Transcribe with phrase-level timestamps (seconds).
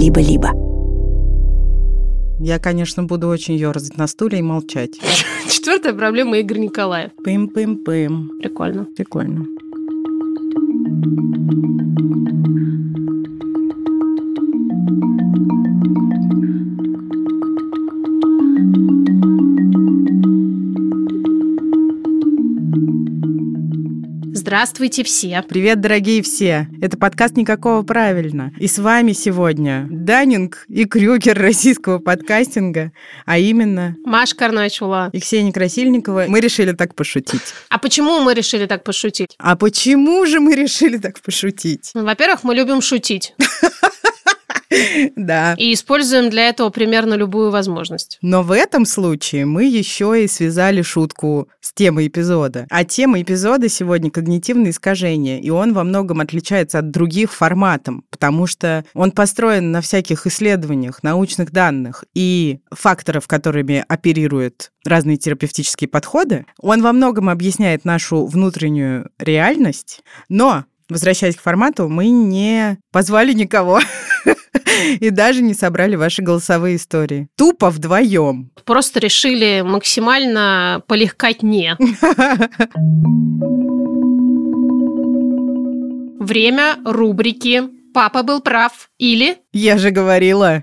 [0.00, 0.50] либо-либо.
[2.42, 4.92] Я, конечно, буду очень ерзать на стуле и молчать.
[5.50, 7.10] Четвертая проблема Игорь Николаев.
[7.22, 8.30] Пым-пым-пым.
[8.40, 8.86] Прикольно.
[8.96, 9.44] Прикольно.
[24.50, 25.44] Здравствуйте все.
[25.48, 26.66] Привет, дорогие все.
[26.82, 28.52] Это подкаст «Никакого правильно».
[28.58, 32.90] И с вами сегодня Данинг и Крюгер российского подкастинга,
[33.26, 33.94] а именно...
[34.04, 35.10] Маша Карначула.
[35.12, 36.24] И Ксения Красильникова.
[36.26, 37.54] Мы решили так пошутить.
[37.68, 39.36] А почему мы решили так пошутить?
[39.38, 41.92] А почему же мы решили так пошутить?
[41.94, 43.36] Ну, во-первых, мы любим шутить.
[45.16, 45.54] Да.
[45.58, 48.18] И используем для этого примерно любую возможность.
[48.22, 52.66] Но в этом случае мы еще и связали шутку с темой эпизода.
[52.70, 58.46] А тема эпизода сегодня когнитивные искажения, и он во многом отличается от других форматом, потому
[58.46, 66.46] что он построен на всяких исследованиях, научных данных и факторов, которыми оперируют разные терапевтические подходы.
[66.58, 73.80] Он во многом объясняет нашу внутреннюю реальность, но Возвращаясь к формату, мы не позвали никого
[75.00, 77.28] и даже не собрали ваши голосовые истории.
[77.36, 78.50] Тупо вдвоем.
[78.64, 81.76] Просто решили максимально полегкать не.
[86.20, 90.62] Время рубрики «Папа был прав» или Я же говорила.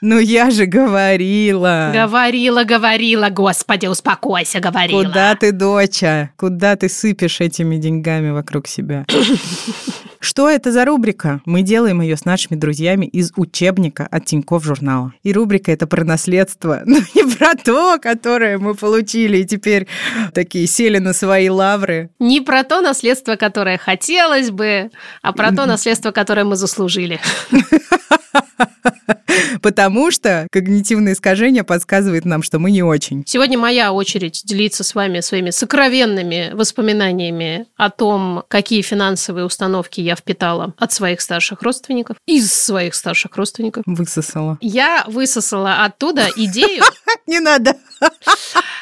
[0.00, 1.90] Ну я же говорила.
[1.92, 5.02] «Говорила, говорила, господи, успокойся, говорила».
[5.02, 6.30] Куда ты, доча?
[6.36, 9.04] Куда ты сыпешь этими деньгами вокруг себя?
[10.20, 11.40] Что это за рубрика?
[11.44, 15.12] Мы делаем ее с нашими друзьями из учебника от Тинькофф журнала.
[15.22, 19.86] И рубрика это про наследство, но не про то, которое мы получили и теперь
[20.34, 22.10] такие сели на свои лавры.
[22.18, 24.90] Не про то наследство, которое хотелось бы,
[25.22, 27.20] а про то наследство, которое мы заслужили.
[29.62, 33.24] Потому что когнитивное искажение подсказывает нам, что мы не очень.
[33.26, 40.16] Сегодня моя очередь делиться с вами своими сокровенными воспоминаниями о том, какие финансовые установки я
[40.16, 43.82] впитала от своих старших родственников, из своих старших родственников.
[43.86, 44.58] Высосала.
[44.60, 46.84] Я высосала оттуда идею,
[47.28, 47.76] Не надо.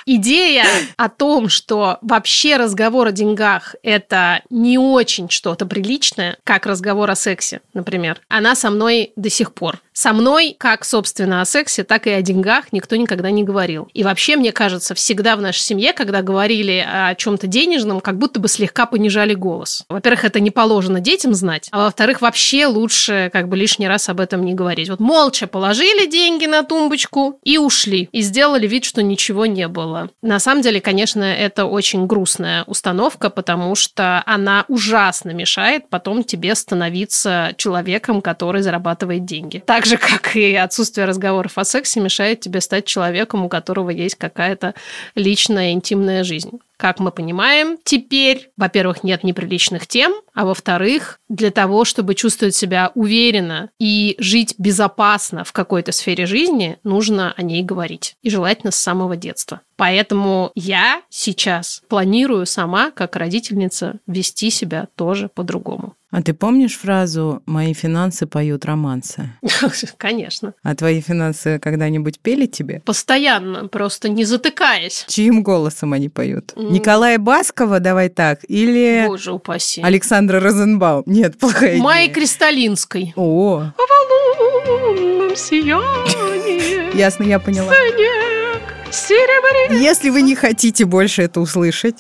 [0.07, 7.11] идея о том, что вообще разговор о деньгах– это не очень что-то приличное, как разговор
[7.11, 8.21] о сексе, например.
[8.29, 9.66] Она со мной до сих пор.
[9.93, 13.89] Со мной, как, собственно, о сексе, так и о деньгах никто никогда не говорил.
[13.95, 18.39] И вообще, мне кажется, всегда в нашей семье, когда говорили о чем-то денежном, как будто
[18.39, 19.85] бы слегка понижали голос.
[19.89, 24.21] Во-первых, это не положено детям знать, а во-вторых, вообще лучше как бы лишний раз об
[24.21, 24.91] этом не говорить.
[24.91, 28.11] Вот молча положили деньги на тумбочку и ушли.
[28.13, 30.11] И сделали вид, что ничего не было.
[30.21, 36.55] На самом деле, конечно, это очень грустная установка, потому что она ужасно мешает потом тебе
[36.55, 39.56] становиться человеком, который зарабатывает деньги.
[39.65, 44.17] Так же, как и отсутствие разговоров о сексе мешает тебе стать человеком, у которого есть
[44.17, 44.75] какая-то
[45.15, 46.59] личная интимная жизнь.
[46.77, 52.93] Как мы понимаем, теперь, во-первых, нет неприличных тем, а во-вторых, для того, чтобы чувствовать себя
[52.95, 58.17] уверенно и жить безопасно в какой-то сфере жизни, нужно о ней говорить.
[58.23, 59.63] И желательно с самого детства.
[59.77, 65.97] Поэтому я сейчас планирую сама, как родительница, вести себя тоже по-другому.
[66.11, 69.33] А ты помнишь фразу «мои финансы поют романсы»?
[69.99, 70.55] Конечно.
[70.63, 72.81] А твои финансы когда-нибудь пели тебе?
[72.87, 75.05] Постоянно, просто не затыкаясь.
[75.09, 76.55] Чьим голосом они поют?
[76.57, 79.83] Николая Баскова, давай так, или Боже упаси.
[80.27, 81.05] Александра Розенбаум?
[81.07, 81.83] Нет, плохая идея.
[81.83, 83.13] Майи Кристалинской.
[83.17, 87.73] О, О лунном сиянии ясно, я поняла.
[87.73, 89.83] снег серебряный.
[89.83, 91.97] Если вы не хотите больше это услышать,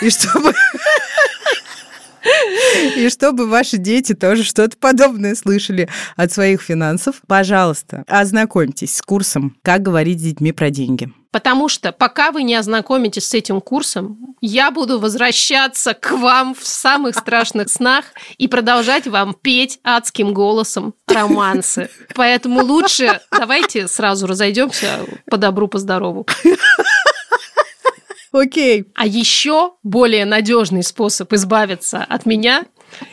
[0.00, 0.52] и чтобы...
[2.96, 9.56] И чтобы ваши дети тоже что-то подобное слышали от своих финансов, пожалуйста, ознакомьтесь с курсом
[9.62, 11.12] «Как говорить с детьми про деньги».
[11.32, 16.64] Потому что пока вы не ознакомитесь с этим курсом, я буду возвращаться к вам в
[16.66, 18.04] самых страшных снах
[18.36, 21.88] и продолжать вам петь адским голосом романсы.
[22.14, 26.26] Поэтому лучше давайте сразу разойдемся по добру, по здорову.
[28.32, 28.86] Окей.
[28.94, 32.64] А еще более надежный способ избавиться от меня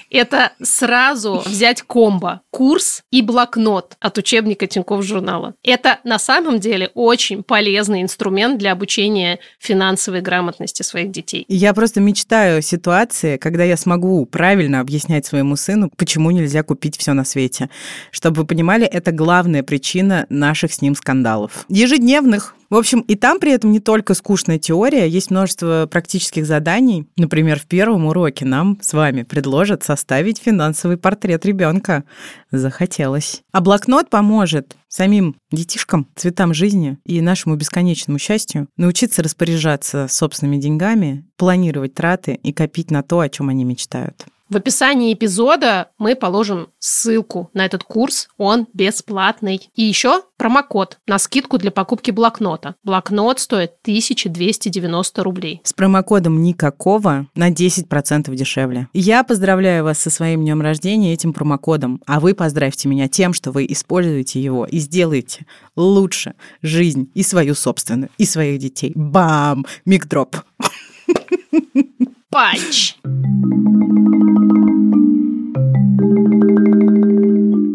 [0.09, 5.55] это сразу взять комбо, курс и блокнот от учебника Тинькофф журнала.
[5.63, 11.45] Это на самом деле очень полезный инструмент для обучения финансовой грамотности своих детей.
[11.47, 16.97] Я просто мечтаю о ситуации, когда я смогу правильно объяснять своему сыну, почему нельзя купить
[16.97, 17.69] все на свете.
[18.11, 21.65] Чтобы вы понимали, это главная причина наших с ним скандалов.
[21.69, 22.55] Ежедневных.
[22.69, 27.07] В общем, и там при этом не только скучная теория, есть множество практических заданий.
[27.17, 32.03] Например, в первом уроке нам с вами предложат составить финансовый портрет ребенка.
[32.51, 33.41] Захотелось.
[33.51, 41.25] А блокнот поможет самим детишкам, цветам жизни и нашему бесконечному счастью научиться распоряжаться собственными деньгами,
[41.37, 44.25] планировать траты и копить на то, о чем они мечтают.
[44.49, 49.69] В описании эпизода мы положим ссылку на этот курс, он бесплатный.
[49.75, 52.73] И еще промокод на скидку для покупки блокнота.
[52.83, 55.61] Блокнот стоит 1290 рублей.
[55.63, 58.87] С промокодом никакого на 10% дешевле.
[58.91, 63.51] Я поздравляю вас со своим днем рождения этим промокодом, а вы поздравьте меня тем, что
[63.51, 68.93] вы используете его и сделаете лучше жизнь и свою собственную, и своих детей.
[68.95, 69.67] Бам!
[69.85, 70.37] Микдроп.
[72.31, 72.95] Панч!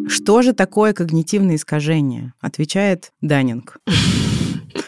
[0.08, 2.32] Что же такое когнитивное искажение?
[2.40, 3.78] Отвечает Данинг.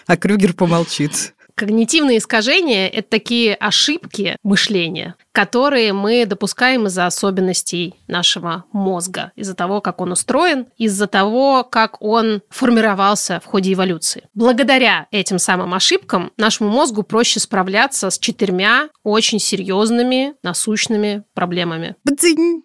[0.07, 1.36] А Крюгер помолчит.
[1.57, 9.81] Когнитивные искажения– это такие ошибки мышления, которые мы допускаем из-за особенностей нашего мозга, из-за того,
[9.81, 14.29] как он устроен, из-за того, как он формировался в ходе эволюции.
[14.35, 21.97] Благодаря этим самым ошибкам нашему мозгу проще справляться с четырьмя очень серьезными насущными проблемами.
[22.05, 22.65] Бдзинь.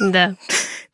[0.00, 0.36] Да.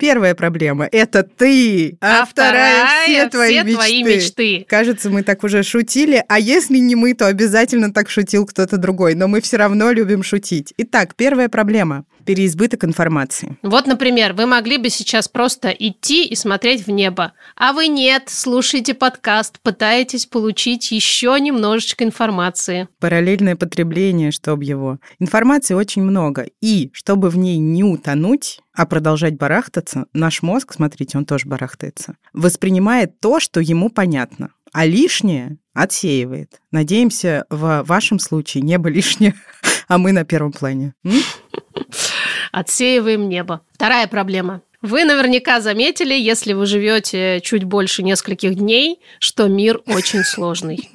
[0.03, 3.75] Первая проблема– это ты, а, А вторая вторая– все твои все мечты.
[3.77, 4.67] твои мечты.
[4.69, 9.15] Кажется, мы так уже шутили, а если не мы, то обязательно так шутил кто-то другой,
[9.15, 10.75] но мы все равно любим шутить.
[10.77, 13.57] Итак, первая проблема– переизбыток информации.
[13.63, 18.25] Вот, например, вы могли бы сейчас просто идти и смотреть в небо, а вы нет,
[18.29, 22.89] слушаете подкаст, пытаетесь получить еще немножечко информации.
[23.01, 24.99] Параллельное потребление, чтобы его.
[25.19, 31.19] Информации очень много, и чтобы в ней не утонуть, а продолжать барахтаться, наш мозг, смотрите,
[31.19, 36.61] он тоже барахтается, воспринимает то, что ему понятно, а лишнее отсеивает.
[36.71, 39.35] Надеемся, в вашем случае небо лишнее,
[39.89, 40.95] а мы на первом плане.
[41.05, 41.13] М?
[42.53, 43.63] Отсеиваем небо.
[43.73, 44.61] Вторая проблема.
[44.83, 50.91] Вы наверняка заметили, если вы живете чуть больше нескольких дней, что мир очень сложный.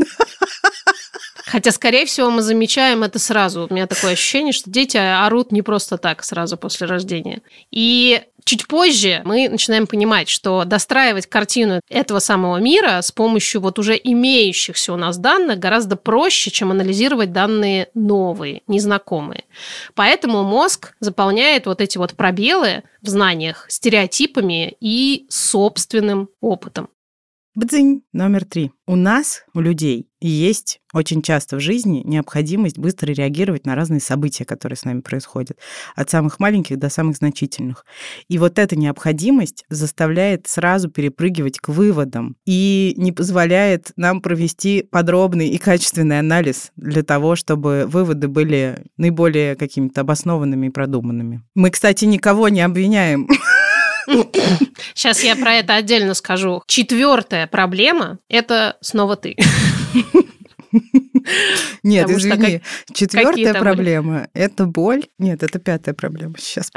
[1.46, 3.68] Хотя, скорее всего, мы замечаем это сразу.
[3.70, 7.42] У меня такое ощущение, что дети орут не просто так сразу после рождения.
[7.72, 13.78] И чуть позже мы начинаем понимать, что достраивать картину этого самого мира с помощью вот
[13.78, 19.44] уже имеющихся у нас данных гораздо проще, чем анализировать данные новые, незнакомые.
[19.94, 26.90] Поэтому мозг заполняет вот эти вот пробелы в знаниях стереотипами и собственным опытом.
[27.58, 28.04] Бдзинь.
[28.14, 28.72] Номер три.
[28.86, 34.46] У нас, у людей, есть очень часто в жизни необходимость быстро реагировать на разные события,
[34.46, 35.58] которые с нами происходят,
[35.96, 37.86] от самых маленьких до самых значительных.
[38.28, 45.50] И вот эта необходимость заставляет сразу перепрыгивать к выводам и не позволяет нам провести подробный
[45.50, 51.42] и качественный анализ для того, чтобы выводы были наиболее какими-то обоснованными и продуманными.
[51.56, 53.28] Мы, кстати, никого не обвиняем
[54.94, 56.64] Сейчас я про это отдельно скажу.
[56.68, 59.36] Четвертая проблема– это снова ты.
[61.84, 62.62] Нет, Потому извини.
[62.94, 65.06] Четвертая какие там проблема– это боль.
[65.20, 66.36] Нет, это пятая проблема.
[66.38, 66.72] Сейчас.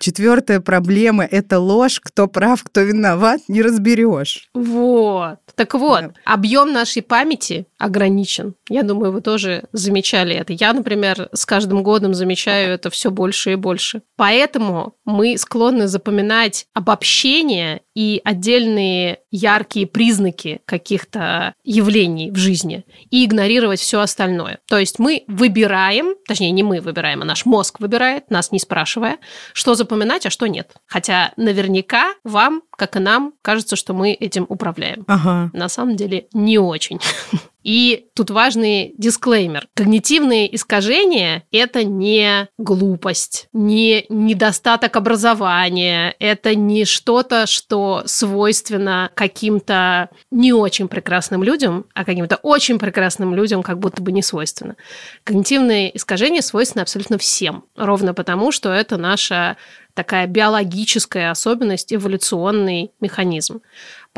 [0.00, 2.00] Четвертая проблема– это ложь.
[2.00, 4.48] Кто прав, кто виноват, не разберешь.
[4.54, 5.40] Вот.
[5.58, 6.12] Так вот, Да.
[6.24, 8.54] объем нашей памяти ограничен.
[8.70, 10.52] Я думаю, вы тоже замечали это.
[10.52, 14.02] Я, например, с каждым годом замечаю это все больше и больше.
[14.16, 23.80] Поэтому мы склонны запоминать обобщения и отдельные яркие признаки каких-то явлений в жизни и игнорировать
[23.80, 24.60] все остальное.
[24.68, 29.18] То есть мы выбираем, точнее, не мы выбираем, а наш мозг выбирает, нас не спрашивая,
[29.52, 30.72] что запоминать, а что нет.
[30.86, 35.04] Хотя наверняка вам, как и нам, кажется, что мы этим управляем.
[35.08, 35.50] Ага.
[35.52, 37.00] На самом деле не очень.
[37.64, 39.68] И тут важный дисклеймер.
[39.74, 50.54] Когнитивные искажения– это не глупость, не недостаток образования, это не что-то, что свойственно каким-то не
[50.54, 54.76] очень прекрасным людям, а каким-то очень прекрасным людям как будто бы не свойственно.
[55.24, 59.58] Когнитивные искажения свойственны абсолютно всем, ровно потому, что это наша
[59.98, 63.62] такая биологическая особенность, эволюционный механизм.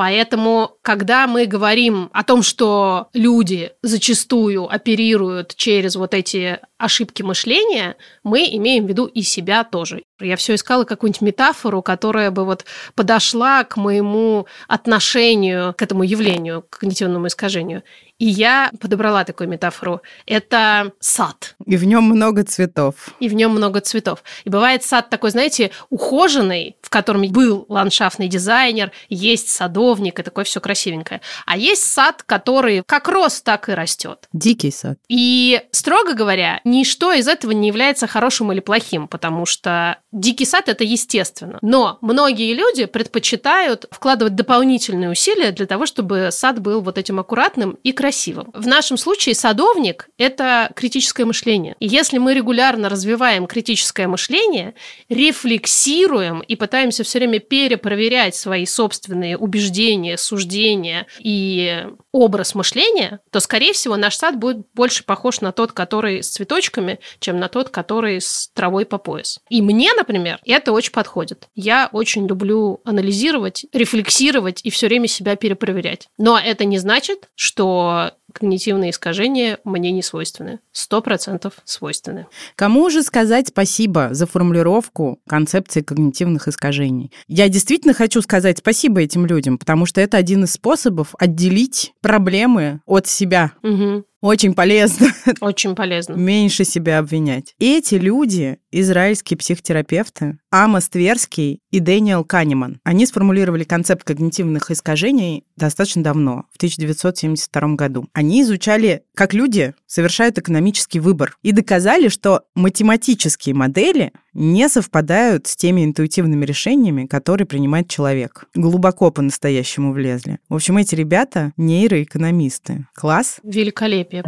[0.00, 7.97] Поэтому, когда мы говорим о том, что люди зачастую оперируют через вот эти ошибки мышления,
[8.25, 10.02] мы имеем в виду и себя тоже.
[10.19, 12.64] Я все искала какую-нибудь метафору, которая бы вот
[12.95, 17.83] подошла к моему отношению к этому явлению, к когнитивному искажению.
[18.19, 20.02] И я подобрала такую метафору.
[20.26, 21.57] Это сад.
[21.64, 22.95] И в нем много цветов.
[23.19, 24.23] И в нем много цветов.
[24.45, 30.23] И бывает сад такой, знаете, ухоженный, в котором был ландшафтный дизайнер, есть садовник, садовник и
[30.23, 31.21] такое все красивенькое.
[31.47, 34.29] А есть сад, который как рос, так и растет.
[34.33, 34.99] Дикий сад.
[35.09, 40.65] И, строго говоря, ничто из этого не является хорошим или плохим, потому что дикий сад–
[40.69, 41.59] это естественно.
[41.63, 47.77] Но многие люди предпочитают вкладывать дополнительные усилия для того, чтобы сад был вот этим аккуратным
[47.83, 48.51] и красивым.
[48.55, 51.75] В нашем случае садовник– это критическое мышление.
[51.81, 54.75] И если мы регулярно развиваем критическое мышление,
[55.09, 59.80] рефлексируем и пытаемся все время перепроверять свои собственные убеждения,
[60.17, 66.23] суждения и образ мышления, то, скорее всего, наш сад будет больше похож на тот, который
[66.23, 69.39] с цветочками, чем на тот, который с травой по пояс.
[69.49, 71.49] И мне, например, это очень подходит.
[71.55, 76.09] Я очень люблю анализировать, рефлексировать и все время себя перепроверять.
[76.19, 80.61] Но это не значит, что когнитивные искажения мне не свойственны.
[80.73, 82.27] Сто процентов свойственны.
[82.57, 87.13] Кому же сказать спасибо за формулировку концепции когнитивных искажений?
[87.29, 92.81] Я действительно хочу сказать спасибо этим людям, потому что это один из способов отделить проблемы
[92.87, 93.53] от себя.
[93.63, 94.05] Угу.
[94.21, 95.09] Очень полезно.
[95.41, 96.15] Очень полезно.
[96.15, 97.55] Меньше себя обвинять.
[97.59, 106.03] Эти люди, израильские психотерапевты, Амос Тверский и Дэниел Канеман, они сформулировали концепт когнитивных искажений достаточно
[106.03, 108.09] давно, в 1972 году.
[108.12, 115.57] Они изучали, как люди совершают экономический выбор и доказали, что математические модели не совпадают с
[115.57, 118.45] теми интуитивными решениями, которые принимает человек.
[118.55, 120.39] Глубоко по-настоящему влезли.
[120.49, 122.87] В общем, эти ребята нейроэкономисты.
[122.95, 123.41] Класс?
[123.43, 124.25] Великолепие.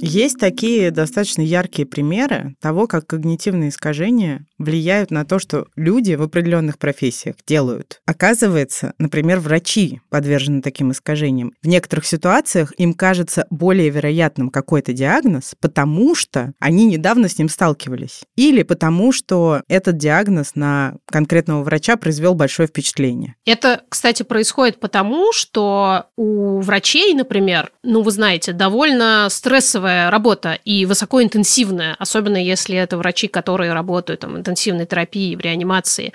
[0.00, 6.22] Есть такие достаточно яркие примеры того, как когнитивные искажения влияют на то, что люди в
[6.22, 8.00] определенных профессиях делают.
[8.06, 11.52] Оказывается, например, врачи подвержены таким искажениям.
[11.62, 17.48] В некоторых ситуациях им кажется более вероятным какой-то диагноз, потому что они недавно с ним
[17.48, 18.22] сталкивались.
[18.36, 23.36] Или потому что этот диагноз на конкретного врача произвел большое впечатление.
[23.46, 30.58] Это, кстати, происходит потому, что у врачей, например, ну, вы знаете, довольно стрессовая тяжелая работа
[30.64, 36.12] и высокоинтенсивная, особенно если это врачи, которые работают там, в интенсивной терапии, в реанимации.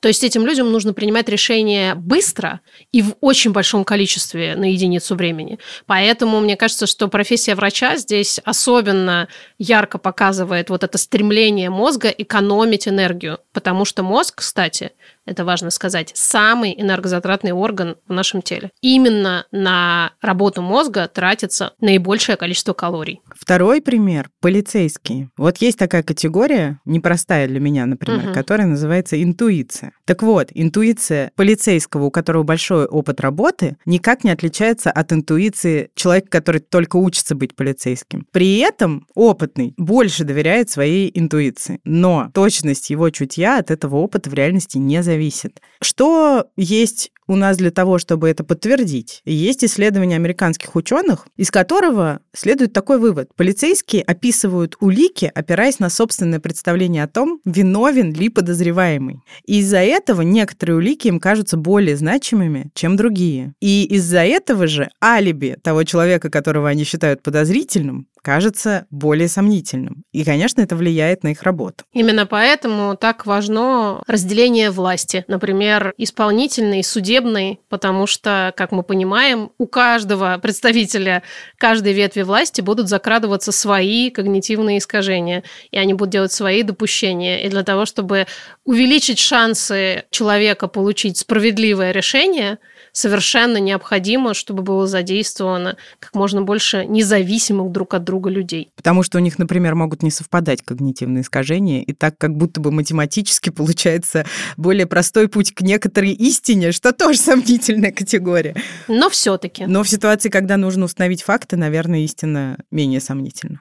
[0.00, 2.60] То есть этим людям нужно принимать решения быстро
[2.90, 5.58] и в очень большом количестве на единицу времени.
[5.86, 12.88] Поэтому мне кажется, что профессия врача здесь особенно ярко показывает вот это стремление мозга экономить
[12.88, 14.90] энергию, потому что мозг, кстати,
[15.26, 18.70] это важно сказать, самый энергозатратный орган в нашем теле.
[18.80, 23.20] Именно на работу мозга тратится наибольшее количество калорий.
[23.34, 25.30] Второй пример– полицейские.
[25.36, 28.34] Вот есть такая категория, непростая для меня, например, угу.
[28.34, 29.92] которая называется интуиция.
[30.04, 36.28] Так вот, интуиция полицейского, у которого большой опыт работы, никак не отличается от интуиции человека,
[36.30, 38.26] который только учится быть полицейским.
[38.32, 44.34] При этом опытный больше доверяет своей интуиции, но точность его чутья от этого опыта в
[44.34, 45.60] реальности не зависит зависит.
[45.82, 49.22] Что есть у нас для того, чтобы это подтвердить?
[49.24, 53.30] Есть исследование американских ученых, из которого следует такой вывод.
[53.36, 59.20] Полицейские описывают улики, опираясь на собственное представление о том, виновен ли подозреваемый.
[59.44, 63.54] И из-за этого некоторые улики им кажутся более значимыми, чем другие.
[63.60, 70.04] И из-за этого же алиби того человека, которого они считают подозрительным, кажется более сомнительным.
[70.12, 71.84] И, конечно, это влияет на их работу.
[71.92, 75.24] Именно поэтому так важно разделение власти.
[75.28, 81.22] Например, исполнительной и судебной, потому что, как мы понимаем, у каждого представителя
[81.58, 87.40] каждой ветви власти будут закрадываться свои когнитивные искажения, и они будут делать свои допущения.
[87.40, 88.26] И для того, чтобы
[88.64, 92.58] увеличить шансы человека получить справедливое решение–
[92.92, 98.70] совершенно необходимо, чтобы было задействовано как можно больше независимых друг от друга людей.
[98.76, 102.70] Потому что у них, например, могут не совпадать когнитивные искажения, и так как будто бы
[102.70, 104.24] математически получается
[104.56, 108.54] более простой путь к некоторой истине, что тоже сомнительная категория.
[108.88, 109.66] Но все-таки.
[109.66, 113.58] Но в ситуации, когда нужно установить факты, наверное, истина менее сомнительна.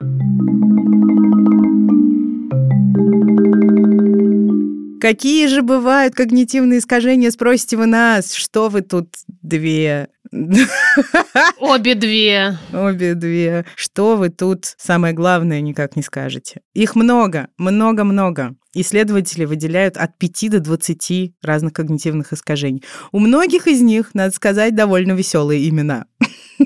[5.01, 8.35] Какие же бывают когнитивные искажения, спросите вы нас?
[8.35, 10.09] Что вы тут две?
[11.59, 12.59] Обе две.
[12.71, 13.65] Обе две.
[13.75, 16.61] Что вы тут, самое главное, никак не скажете?
[16.75, 18.55] Их много, много-много.
[18.75, 22.83] Исследователи выделяют от 5 до 20 разных когнитивных искажений.
[23.11, 26.05] У многих из них, надо сказать, довольно веселые имена.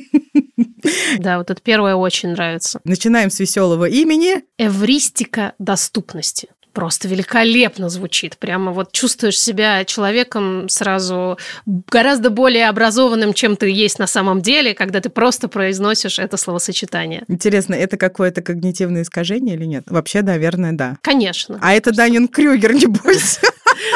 [1.17, 2.79] Да, вот это первое очень нравится.
[2.83, 4.43] Начинаем с веселого имени.
[4.57, 8.37] Эвристика доступности просто великолепно звучит.
[8.37, 14.75] Прямо вот чувствуешь себя человеком сразу гораздо более образованным, чем ты есть на самом деле,
[14.75, 17.23] когда ты просто произносишь это словосочетание.
[17.27, 19.85] Интересно, это какое-то когнитивное искажение или нет?
[19.87, 20.97] Вообще, наверное, да.
[21.01, 21.57] Конечно.
[21.61, 23.41] А это Данин Крюгер, не бойся.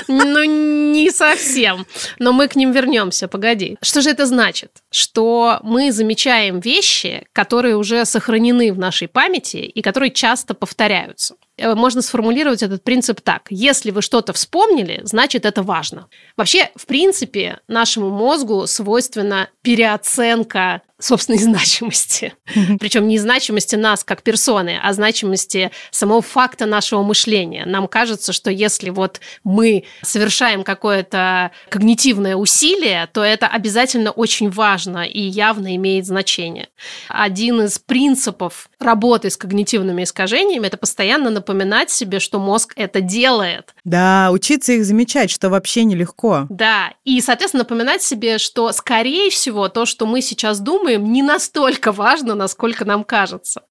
[0.07, 1.85] Ну, не совсем.
[2.17, 3.77] Но мы к ним вернемся, погоди.
[3.81, 4.71] Что же это значит?
[4.91, 11.35] Что мы замечаем вещи, которые уже сохранены в нашей памяти и которые часто повторяются.
[11.59, 13.43] Э, можно сформулировать этот принцип так.
[13.49, 16.07] Если вы что-то вспомнили, значит, это важно.
[16.37, 22.33] Вообще, в принципе, нашему мозгу свойственна переоценка собственной значимости.
[22.79, 27.65] Причем не значимости нас как персоны, а значимости самого факта нашего мышления.
[27.65, 35.05] Нам кажется, что если вот мы совершаем какое-то когнитивное усилие, то это обязательно очень важно
[35.05, 36.67] и явно имеет значение.
[37.07, 43.73] Один из принципов работы с когнитивными искажениями– это постоянно напоминать себе, что мозг это делает.
[43.83, 46.45] Да, учиться их замечать, что вообще нелегко.
[46.49, 51.91] Да, и, соответственно, напоминать себе, что, скорее всего, то, что мы сейчас думаем, не настолько
[51.91, 53.63] важно, насколько нам кажется.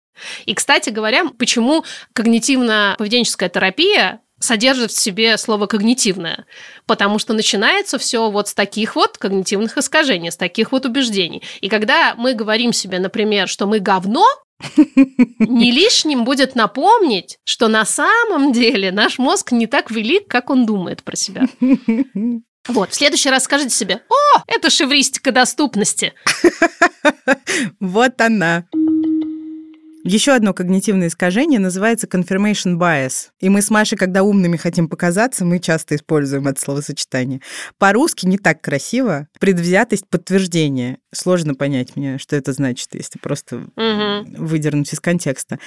[0.45, 6.47] И, кстати говоря, почему когнитивно-поведенческая терапия содержит в себе слово когнитивное,
[6.87, 11.43] потому что начинается все вот с таких вот когнитивных искажений, с таких вот убеждений.
[11.61, 14.27] И когда мы говорим себе, например, что мы говно,
[15.39, 20.67] не лишним будет напомнить, что на самом деле наш мозг не так велик, как он
[20.67, 21.47] думает про себя.
[22.67, 26.13] Вот, в следующий раз скажите себе, о, это шевристика доступности.
[27.81, 28.67] Вот она.
[30.05, 33.29] Еще одно когнитивное искажение называется confirmation bias.
[33.41, 37.41] И мы с Машей, когда умными хотим показаться, мы часто используем это словосочетание.
[37.79, 39.27] По-русски не так красиво.
[39.41, 40.99] Предвзятость подтверждения.
[41.13, 44.45] Сложно понять мне, что это значит, если просто угу.
[44.45, 45.59] выдернуть из контекста.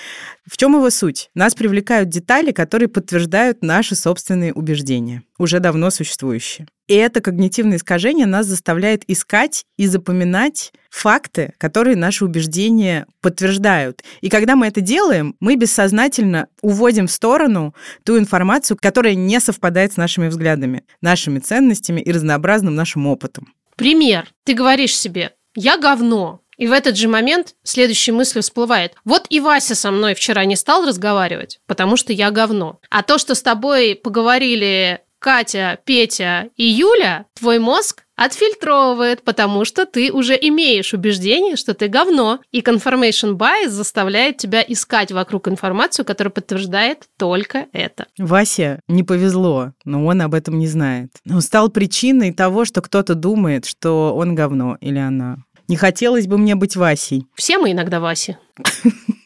[0.49, 1.29] В чем его суть?
[1.35, 6.67] Нас привлекают детали, которые подтверждают наши собственные убеждения, уже давно существующие.
[6.87, 14.03] И это когнитивное искажение нас заставляет искать и запоминать факты, которые наши убеждения подтверждают.
[14.21, 19.93] И когда мы это делаем, мы бессознательно уводим в сторону ту информацию, которая не совпадает
[19.93, 23.51] с нашими взглядами, нашими ценностями и разнообразным нашим опытом.
[23.75, 24.27] Пример.
[24.43, 28.93] Ты говоришь себе, я говно, и в этот же момент следующая мысль всплывает.
[29.05, 32.79] Вот и Вася со мной вчера не стал разговаривать, потому что я говно.
[32.91, 39.85] А то, что с тобой поговорили Катя, Петя и Юля, твой мозг отфильтровывает, потому что
[39.85, 42.39] ты уже имеешь убеждение, что ты говно.
[42.51, 48.07] И confirmation bias заставляет тебя искать вокруг информацию, которая подтверждает только это.
[48.17, 51.11] Вася не повезло, но он об этом не знает.
[51.29, 55.37] Он стал причиной того, что кто-то думает, что он говно или она.
[55.67, 57.27] Не хотелось бы мне быть Васей.
[57.35, 58.37] Все мы иногда Васи.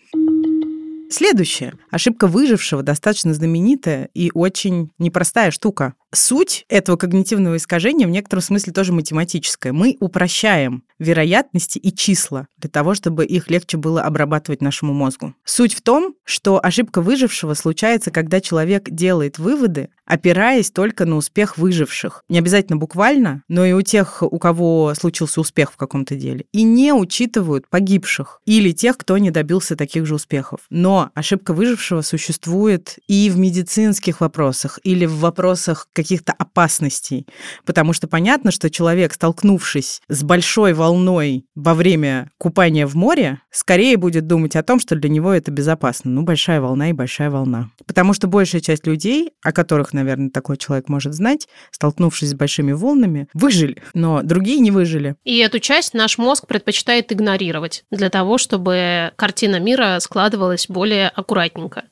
[1.10, 1.74] Следующее.
[1.92, 5.94] Ошибка выжившего достаточно знаменитая и очень непростая штука.
[6.16, 9.74] Суть этого когнитивного искажения в некотором смысле тоже математическая.
[9.74, 15.36] Мы упрощаем вероятности и числа для того, чтобы их легче было обрабатывать нашему мозгу.
[15.44, 21.58] Суть в том, что ошибка выжившего случается, когда человек делает выводы, опираясь только на успех
[21.58, 22.24] выживших.
[22.30, 26.46] Не обязательно буквально, но и у тех, у кого случился успех в каком-то деле.
[26.52, 30.62] И не учитывают погибших или тех, кто не добился таких же успехов.
[30.70, 37.26] Но ошибка выжившего существует и в медицинских вопросах, или в вопросах каких-то опасностей.
[37.66, 43.98] Потому что понятно, что человек, столкнувшись с большой волной во время купания в море, скорее
[43.98, 46.12] будет думать о том, что для него это безопасно.
[46.12, 47.72] Ну, большая волна и большая волна.
[47.88, 52.72] Потому что большая часть людей, о которых, наверное, такой человек может знать, столкнувшись с большими
[52.72, 55.16] волнами, выжили, но другие не выжили.
[55.24, 61.86] И эту часть наш мозг предпочитает игнорировать для того, чтобы картина мира складывалась более аккуратненько.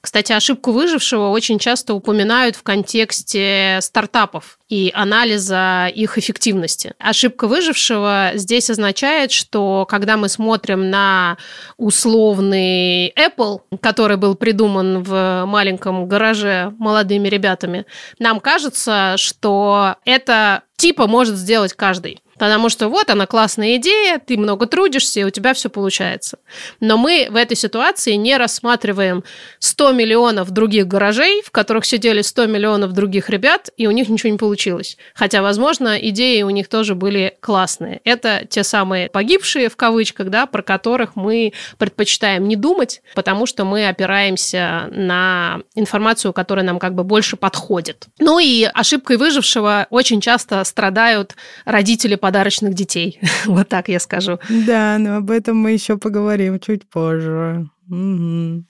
[0.00, 6.94] Кстати, ошибку выжившего очень часто упоминают в контексте стартапов и анализа их эффективности.
[6.98, 11.38] Ошибка выжившего здесь означает, что когда мы смотрим на
[11.76, 17.86] условный Apple, который был придуман в маленьком гараже молодыми ребятами,
[18.18, 22.20] нам кажется, что это типа может сделать каждый.
[22.38, 26.38] Потому что вот она классная идея, ты много трудишься, и у тебя все получается.
[26.80, 29.24] Но мы в этой ситуации не рассматриваем
[29.58, 34.30] 100 миллионов других гаражей, в которых сидели 100 миллионов других ребят, и у них ничего
[34.30, 34.96] не получилось.
[35.14, 38.00] Хотя, возможно, идеи у них тоже были классные.
[38.04, 43.64] Это те самые погибшие, в кавычках, да, про которых мы предпочитаем не думать, потому что
[43.64, 48.06] мы опираемся на информацию, которая нам как бы больше подходит.
[48.18, 53.18] Ну и ошибкой выжившего очень часто страдают родители подарочных детей.
[53.46, 54.38] вот так я скажу.
[54.50, 57.66] Да, но об этом мы еще поговорим чуть позже.
[57.88, 58.64] Угу.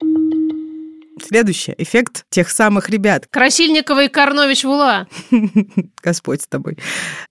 [1.20, 1.74] Следующее.
[1.76, 3.26] Эффект тех самых ребят.
[3.28, 5.08] Красильникова и Карнович Вула.
[6.04, 6.78] Господь с тобой.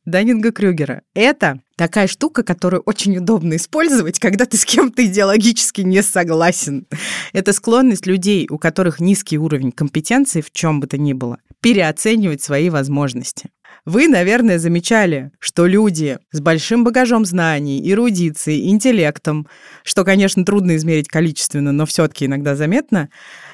[0.04, 1.04] Данинга Крюгера.
[1.14, 6.88] Это такая штука, которую очень удобно использовать, когда ты с кем-то идеологически не согласен.
[7.32, 12.42] Это склонность людей, у которых низкий уровень компетенции в чем бы то ни было, переоценивать
[12.42, 13.50] свои возможности.
[13.88, 19.48] Вы, наверное, замечали, что люди с большим багажом знаний, эрудицией, интеллектом,
[19.86, 23.08] что, конечно, трудно измерить количественно, но все-таки иногда заметно,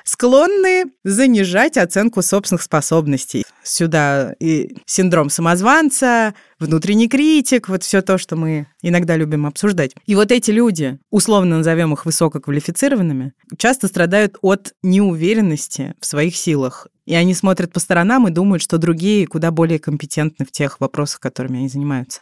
[0.03, 3.45] склонны занижать оценку собственных способностей.
[3.63, 9.95] Сюда и синдром самозванца, внутренний критик, вот все то, что мы иногда любим обсуждать.
[10.05, 16.87] И вот эти люди, условно назовем их высококвалифицированными, часто страдают от неуверенности в своих силах.
[17.05, 21.19] И они смотрят по сторонам и думают, что другие куда более компетентны в тех вопросах,
[21.19, 22.21] которыми они занимаются.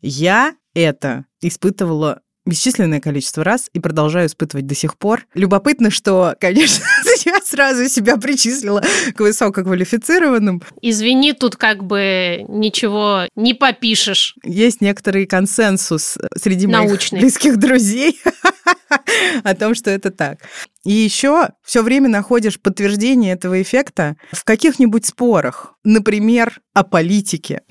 [0.00, 5.26] Я это испытывала бесчисленное количество раз и продолжаю испытывать до сих пор.
[5.34, 6.84] Любопытно, что, конечно,
[7.24, 8.82] я сразу себя причислила
[9.14, 10.62] к высококвалифицированным.
[10.82, 14.34] Извини, тут как бы ничего не попишешь.
[14.44, 17.16] Есть некоторый консенсус среди Научный.
[17.18, 18.20] моих близких друзей
[19.44, 20.38] о том, что это так.
[20.84, 25.74] И еще все время находишь подтверждение этого эффекта в каких-нибудь спорах.
[25.82, 27.62] Например, о политике.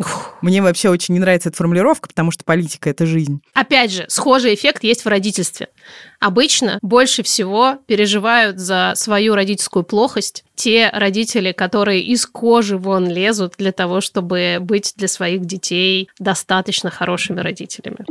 [0.41, 3.41] Мне вообще очень не нравится эта формулировка, потому что политика– это жизнь.
[3.53, 5.67] Опять же, схожий эффект есть в родительстве.
[6.19, 13.55] Обычно больше всего переживают за свою родительскую плохость те родители, которые из кожи вон лезут
[13.57, 18.05] для того, чтобы быть для своих детей достаточно хорошими родителями.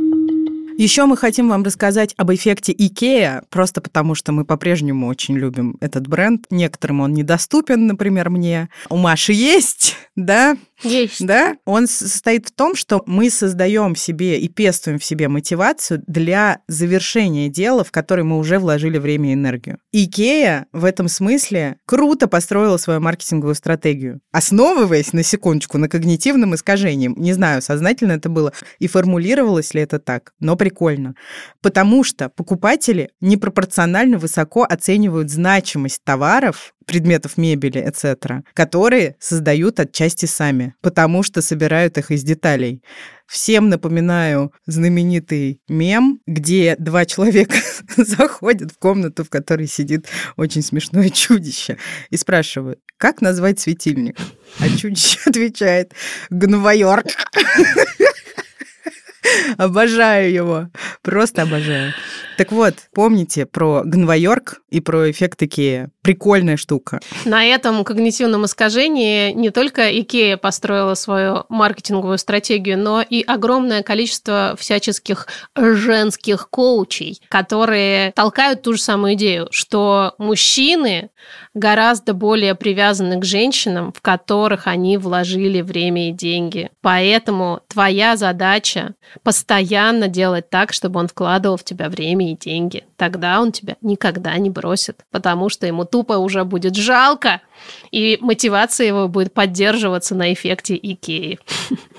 [0.77, 5.77] Еще мы хотим вам рассказать об эффекте IKEA, просто потому что мы по-прежнему очень любим
[5.81, 6.45] этот бренд.
[6.49, 8.69] Некоторым он недоступен, например, мне.
[8.89, 10.57] У Маши есть, да?
[10.83, 11.25] Есть.
[11.25, 11.55] Да?
[11.65, 17.49] Он состоит в том, что мы создаем себе и пестуем в себе мотивацию для завершения
[17.49, 19.79] дела, в которое мы уже вложили время и энергию.
[19.91, 27.11] Икея в этом смысле круто построила свою маркетинговую стратегию, основываясь, на секундочку, на когнитивном искажении.
[27.15, 31.15] Не знаю, сознательно это было и формулировалось ли это так, но прикольно.
[31.61, 40.75] Потому что покупатели непропорционально высоко оценивают значимость товаров, предметов мебели, etc., которые создают отчасти сами,
[40.81, 42.83] потому что собирают их из деталей.
[43.27, 47.55] Всем напоминаю знаменитый мем, где два человека
[47.97, 51.77] заходят в комнату, в которой сидит очень смешное чудище,
[52.09, 54.17] и спрашивают, как назвать светильник?
[54.59, 55.93] А чудище отвечает,
[56.29, 57.05] Гнвайорк.
[59.57, 60.67] Обожаю его.
[61.01, 61.93] Просто обожаю.
[62.37, 65.91] Так вот, помните про Гнвайорк и про эффект Икея.
[66.01, 66.99] Прикольная штука.
[67.25, 74.55] На этом когнитивном искажении не только Икея построила свою маркетинговую стратегию, но и огромное количество
[74.59, 81.11] всяческих женских коучей, которые толкают ту же самую идею, что мужчины
[81.53, 86.71] гораздо более привязаны к женщинам, в которых они вложили время и деньги.
[86.81, 92.83] Поэтому твоя задача постоянно делать так, чтобы он вкладывал в тебя время и деньги.
[92.97, 97.41] Тогда он тебя никогда не бросит, потому что ему тупо уже будет жалко,
[97.91, 101.39] и мотивация его будет поддерживаться на эффекте Икеи.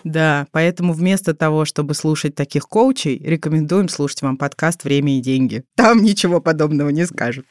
[0.02, 5.64] Да, поэтому вместо того, чтобы слушать таких коучей, рекомендуем слушать вам подкаст «Время и деньги».
[5.76, 7.46] Там ничего подобного не скажут.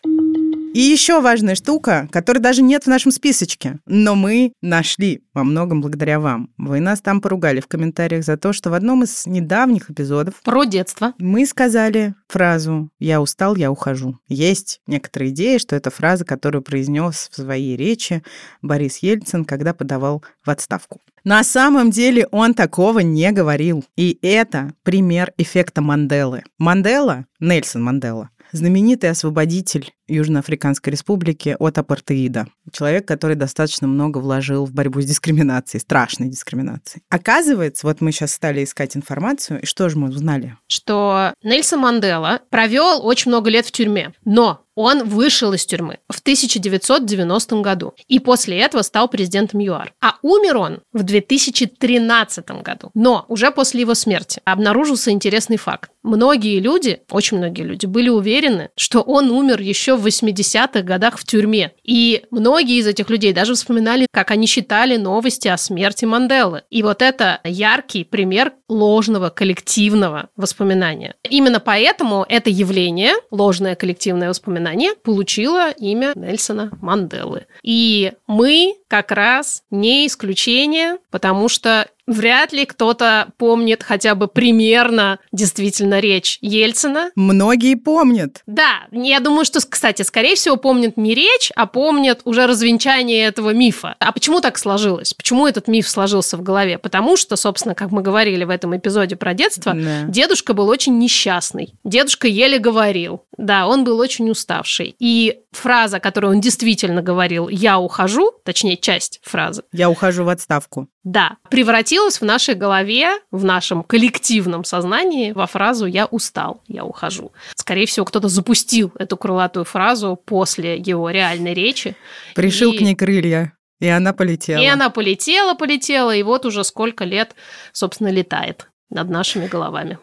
[0.73, 5.81] И еще важная штука, которой даже нет в нашем списочке, но мы нашли во многом
[5.81, 6.49] благодаря вам.
[6.57, 10.65] Вы нас там поругали в комментариях за то, что в одном из недавних эпизодов Про
[10.65, 11.13] детство.
[11.19, 14.17] мы сказали фразу «Я устал, я ухожу».
[14.27, 18.23] Есть некоторые идеи, что это фраза, которую произнес в своей речи
[18.63, 20.99] Борис Ельцин, когда подавал в отставку.
[21.23, 23.85] На самом деле он такого не говорил.
[23.95, 26.43] И это пример эффекта Манделы.
[26.57, 32.47] Мандела, Нельсон Мандела, знаменитый освободитель Южноафриканской республики от апартеида.
[32.71, 37.03] Человек, который достаточно много вложил в борьбу с дискриминацией, страшной дискриминацией.
[37.09, 40.57] Оказывается, вот мы сейчас стали искать информацию, и что же мы узнали?
[40.67, 46.19] Что Нельсон Мандела провел очень много лет в тюрьме, но он вышел из тюрьмы в
[46.19, 49.93] 1990 году и после этого стал президентом ЮАР.
[50.01, 52.89] А умер он в 2013 году.
[52.93, 55.91] Но уже после его смерти обнаружился интересный факт.
[56.01, 61.25] Многие люди, очень многие люди, были уверены, что он умер еще в 80-х годах в
[61.25, 61.71] тюрьме.
[61.83, 66.63] И многие из этих людей даже вспоминали, как они читали новости о смерти Манделы.
[66.69, 71.15] И вот это яркий пример ложного коллективного воспоминания.
[71.29, 77.45] Именно поэтому это явление, ложное коллективное воспоминание, получило имя Нельсона Манделы.
[77.63, 85.19] И мы как раз не исключение, потому что Вряд ли кто-то помнит хотя бы примерно
[85.31, 87.11] действительно речь Ельцина.
[87.15, 88.41] Многие помнят.
[88.45, 93.51] Да, я думаю, что, кстати, скорее всего, помнят не речь, а помнят уже развенчание этого
[93.51, 93.95] мифа.
[93.99, 95.13] А почему так сложилось?
[95.13, 96.77] Почему этот миф сложился в голове?
[96.77, 100.03] Потому что, собственно, как мы говорили в этом эпизоде про детство, да.
[100.07, 101.73] дедушка был очень несчастный.
[101.83, 103.23] Дедушка еле говорил.
[103.37, 104.95] Да, он был очень уставший.
[104.99, 109.63] И фраза, которую он действительно говорил «я ухожу», точнее, часть фразы.
[109.71, 110.87] «Я ухожу в отставку».
[111.03, 117.33] Да, превратилась в нашей голове, в нашем коллективном сознании во фразу «я устал, я ухожу».
[117.55, 121.97] Скорее всего, кто-то запустил эту крылатую фразу после его реальной речи.
[122.35, 122.77] Пришил и...
[122.77, 123.53] к ней крылья.
[123.81, 124.61] И она полетела.
[124.61, 127.35] И она полетела, полетела, и вот уже сколько лет,
[127.73, 129.99] собственно, летает над нашими головами.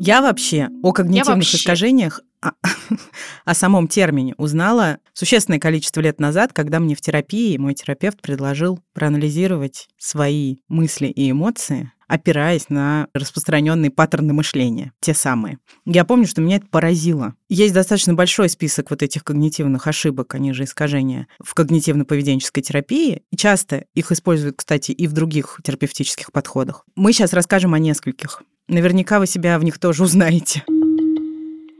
[0.00, 1.56] Я вообще о когнитивных вообще.
[1.56, 2.52] искажениях, о,
[3.44, 8.80] о самом термине узнала существенное количество лет назад, когда мне в терапии мой терапевт предложил
[8.92, 15.58] проанализировать свои мысли и эмоции опираясь на распространенные паттерны мышления, те самые.
[15.86, 17.34] Я помню, что меня это поразило.
[17.48, 23.22] Есть достаточно большой список вот этих когнитивных ошибок, они же искажения, в когнитивно-поведенческой терапии.
[23.30, 26.84] И часто их используют, кстати, и в других терапевтических подходах.
[26.94, 28.42] Мы сейчас расскажем о нескольких.
[28.68, 30.62] Наверняка вы себя в них тоже узнаете.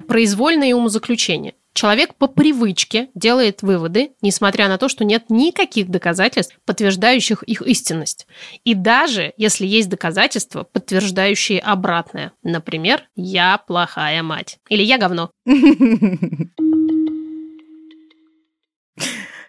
[0.06, 1.54] Произвольное умозаключение.
[1.74, 8.28] Человек по привычке делает выводы, несмотря на то, что нет никаких доказательств, подтверждающих их истинность.
[8.62, 12.32] И даже если есть доказательства, подтверждающие обратное.
[12.44, 15.32] Например, «я плохая мать» или «я говно».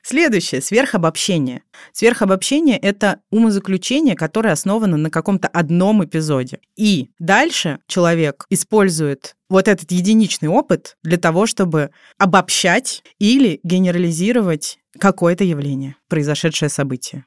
[0.07, 1.63] Следующее– сверхобобщение.
[1.91, 6.59] Сверхобобщение– это умозаключение, которое основано на каком-то одном эпизоде.
[6.77, 11.89] И дальше человек использует вот этот единичный опыт для того, чтобы
[12.19, 17.25] обобщать или генерализировать какое-то явление, произошедшее событие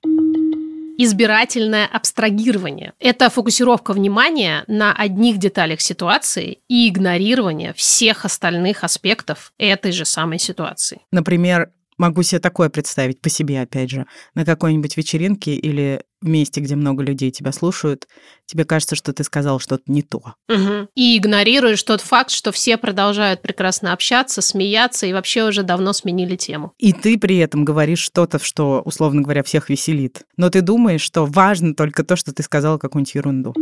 [1.01, 2.93] избирательное абстрагирование.
[2.99, 10.41] Это фокусировка внимания на одних деталях ситуации и игнорирование всех остальных аспектов этой же самой
[10.41, 11.01] ситуации.
[11.13, 16.61] Например, Могу себе такое представить по себе, опять же, на какой-нибудь вечеринке или в месте,
[16.61, 18.07] где много людей тебя слушают,
[18.47, 20.35] тебе кажется, что ты сказал что-то не то.
[20.49, 20.89] Угу.
[20.95, 26.37] И игнорируешь тот факт, что все продолжают прекрасно общаться, смеяться и вообще уже давно сменили
[26.37, 26.73] тему.
[26.79, 30.23] И ты при этом говоришь что-то, что, условно говоря, всех веселит.
[30.37, 33.55] Но ты думаешь, что важно только то, что ты сказал какую-нибудь ерунду.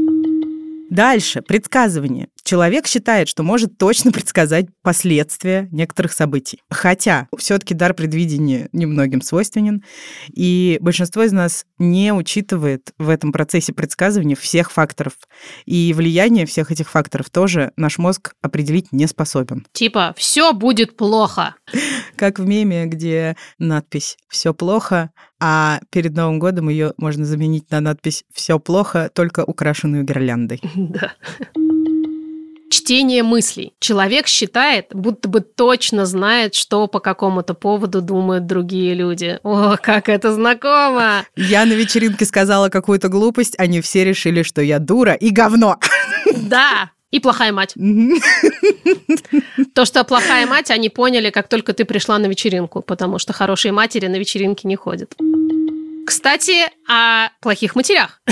[0.91, 2.29] Дальше, предсказывание.
[2.45, 6.63] Человек считает, что может точно предсказать последствия некоторых событий.
[6.71, 9.83] Хотя все-таки дар предвидения немногим свойственен,
[10.33, 15.15] и большинство из нас не учитывает в этом процессе предсказывания всех факторов.
[15.65, 19.67] И влияние всех этих факторов тоже наш мозг определить не способен.
[19.73, 21.57] Типа, все будет плохо.
[22.17, 27.81] Как в меме, где надпись «Все плохо», а перед Новым годом ее можно заменить на
[27.81, 30.61] надпись «Все плохо, только украшенную гирляндой».
[30.77, 31.13] Да.
[32.69, 33.75] Чтение мыслей.
[33.79, 39.39] Человек считает, будто бы точно знает, что по какому-то поводу думают другие люди.
[39.45, 41.25] О, как это знакомо!
[41.37, 45.79] Я на вечеринке сказала какую-то глупость, они все решили, что я дура и говно.
[46.37, 47.75] Да, и плохая мать.
[49.75, 53.73] То, что плохая мать, они поняли, как только ты пришла на вечеринку, потому что хорошие
[53.73, 55.15] матери на вечеринки не ходят.
[56.07, 58.23] Кстати, о плохих матерях.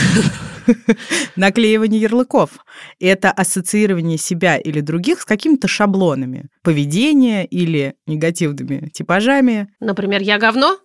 [1.37, 2.51] Наклеивание ярлыков–
[3.01, 9.69] это ассоциирование себя или других с какими-то шаблонами поведения или негативными типажами.
[9.81, 10.79] Например, «я говно»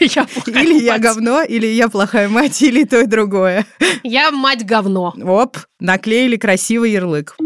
[0.00, 3.66] или «я плохая Или «я говно», или «я плохая мать», или то и другое.
[4.02, 5.14] «Я мать говно».
[5.22, 7.36] Оп, наклеили красивый ярлык.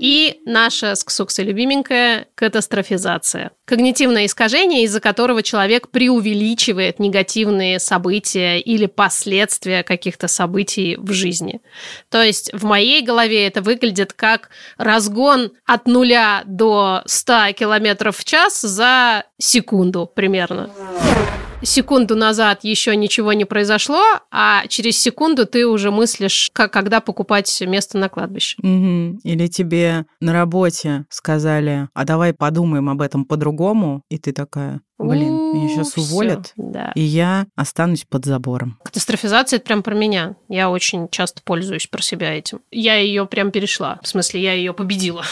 [0.00, 3.50] И наша с Ксуксой любименькая катастрофизация.
[3.64, 11.60] Когнитивное искажение, из-за которого человек преувеличивает негативные события или последствия каких-то событий в жизни.
[12.10, 18.24] То есть в моей голове это выглядит как разгон от нуля до 100 километров в
[18.24, 20.70] час за секунду примерно
[21.62, 27.60] секунду назад еще ничего не произошло, а через секунду ты уже мыслишь, как, когда покупать
[27.66, 28.56] место на кладбище.
[28.62, 29.20] Угу.
[29.24, 35.54] Или тебе на работе сказали, а давай подумаем об этом по-другому, и ты такая, Блин,
[35.54, 36.90] меня сейчас уволят, да.
[36.96, 38.78] и я останусь под забором.
[38.82, 40.34] Катастрофизация это прям про меня.
[40.48, 42.60] Я очень часто пользуюсь про себя этим.
[42.72, 44.00] Я ее прям перешла.
[44.02, 45.24] В смысле, я ее победила.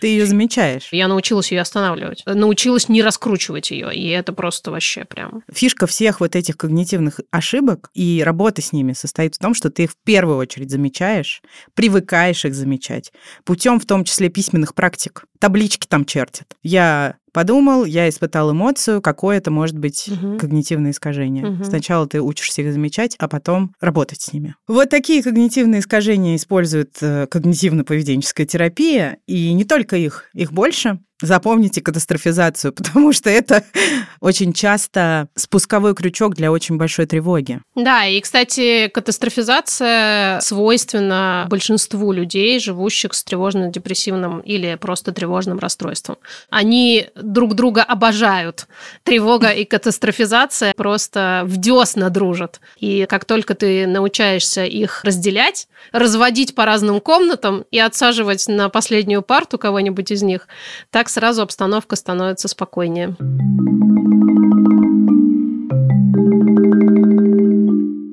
[0.00, 0.88] Ты ее замечаешь?
[0.90, 2.22] Я научилась ее останавливать.
[2.24, 3.94] Научилась не раскручивать ее.
[3.94, 5.42] И это просто вообще прям...
[5.52, 9.84] Фишка всех вот этих когнитивных ошибок и работы с ними состоит в том, что ты
[9.84, 11.42] их в первую очередь замечаешь,
[11.74, 13.12] привыкаешь их замечать,
[13.44, 15.24] путем в том числе письменных практик.
[15.38, 16.54] Таблички там чертят.
[16.62, 20.38] Я подумал, я испытал эмоцию, какое это может быть Мгм.
[20.38, 21.46] когнитивное искажение.
[21.46, 21.64] Мгм.
[21.64, 24.54] Сначала ты учишься их замечать, а потом работать с ними.
[24.66, 31.00] Вот такие когнитивные искажения использует э, когнитивно-поведенческая терапия, и не только их, их больше.
[31.20, 33.64] Запомните катастрофизацию, потому что это
[34.20, 37.60] очень часто спусковой крючок для очень большой тревоги.
[37.74, 46.18] Да, и, кстати, катастрофизация свойственна большинству людей, живущих с тревожно-депрессивным или просто тревожным расстройством.
[46.50, 48.66] Они друг друга обожают.
[49.02, 52.60] Тревога и катастрофизация просто в десна дружат.
[52.78, 59.22] И как только ты научаешься их разделять, разводить по разным комнатам и отсаживать на последнюю
[59.22, 60.46] парту кого-нибудь из них,
[60.90, 63.16] так сразу обстановка становится спокойнее.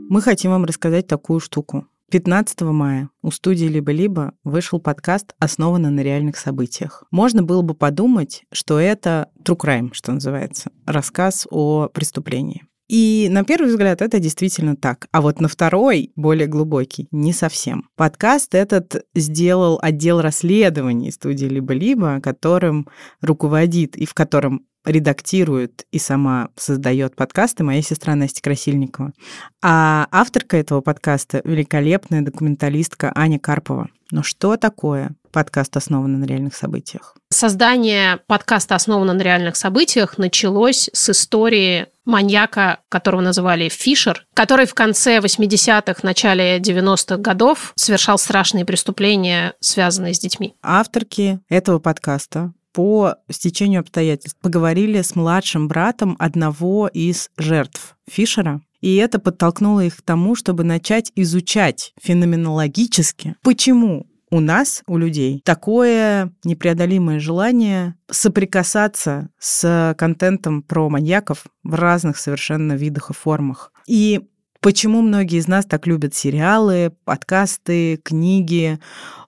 [0.10, 1.88] Мы хотим вам рассказать такую штуку.
[2.12, 7.04] 15 мая у студии «Либо-либо» вышел подкаст, основанный на реальных событиях.
[7.12, 12.64] Можно было бы подумать, что это true crime, что называется, рассказ о преступлении.
[12.88, 15.08] И на первый взгляд это действительно так.
[15.12, 17.90] А вот на второй, более глубокий, не совсем.
[17.96, 22.88] Подкаст этот сделал отдел расследований студии «Либо-либо», которым
[23.22, 29.14] руководит и в котором редактирует и сама создает подкасты моя сестра Настя Красильникова.
[29.62, 33.90] А авторка этого подкаста— великолепная документалистка Аня Карпова.
[34.12, 37.16] Но что такое подкаст, основанный на реальных событиях?
[37.30, 44.74] Создание подкаста, основанного на реальных событиях, началось с истории маньяка, которого называли Фишер, который в
[44.76, 50.56] конце 80-х, начале 90-х годов совершал страшные преступления, связанные с детьми.
[50.62, 58.98] Авторки этого подкаста по стечению обстоятельств поговорили с младшим братом одного из жертв Фишера, и
[58.98, 66.34] это подтолкнуло их к тому, чтобы начать изучать феноменологически, почему у нас, у людей, такое
[66.44, 73.72] непреодолимое желание соприкасаться с контентом про маньяков в разных совершенно видах и формах.
[73.88, 74.20] И
[74.60, 78.80] почему многие из нас так любят сериалы, подкасты, книги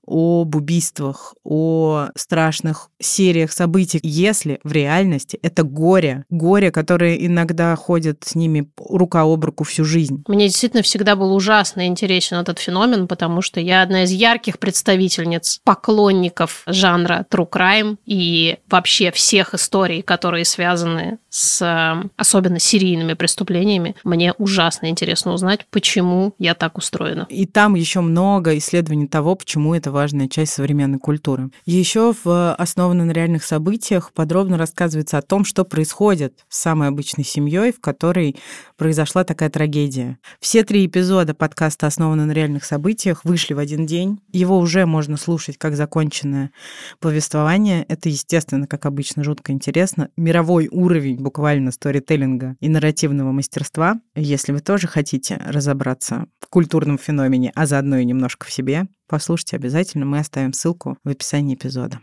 [0.08, 8.24] об убийствах, о страшных сериях событий, если в реальности это горе, горе, которое иногда ходит
[8.26, 10.24] с ними рука об руку всю жизнь.
[10.28, 15.60] Мне действительно всегда был ужасно интересен этот феномен, потому что я одна из ярких представительниц,
[15.64, 23.96] поклонников жанра true crime и вообще всех историй, которые связаны с э, особенно серийными преступлениями.
[24.04, 27.28] Мне ужасно интересно узнать, почему я так устроена.
[27.30, 31.50] И там еще много исследований того, почему это важная часть современной культуры.
[31.66, 37.24] Еще в «Основано на реальных событиях» подробно рассказывается о том, что происходит с самой обычной
[37.24, 38.36] семьей, в которой
[38.78, 40.20] произошла такая трагедия.
[40.40, 44.20] Все три эпизода подкаста «Основано на реальных событиях» вышли в один день.
[44.32, 46.52] Его уже можно слушать как законченное
[47.00, 47.84] повествование.
[47.88, 50.10] Это, естественно, как обычно, жутко интересно.
[50.16, 54.00] Мировой уровень буквально сторителлинга и нарративного мастерства.
[54.16, 60.06] Если вы тоже хотите разобраться культурном феномене, а заодно и немножко в себе, послушайте обязательно.
[60.06, 62.00] Мы оставим ссылку в описании эпизода.